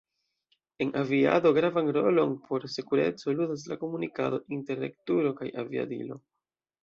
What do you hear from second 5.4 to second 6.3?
kaj aviadilo.